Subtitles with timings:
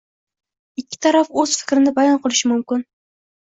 [0.83, 2.85] ikki taraf o‘z fikrini bayon qilishi mumkin